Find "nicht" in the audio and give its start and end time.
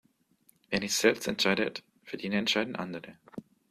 0.79-0.95